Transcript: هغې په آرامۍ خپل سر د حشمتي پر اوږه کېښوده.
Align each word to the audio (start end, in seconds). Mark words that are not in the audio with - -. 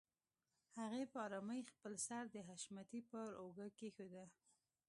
هغې 0.79 1.03
په 1.11 1.17
آرامۍ 1.25 1.61
خپل 1.73 1.93
سر 2.05 2.23
د 2.31 2.35
حشمتي 2.47 2.99
پر 3.09 3.27
اوږه 3.41 3.67
کېښوده. 3.77 4.25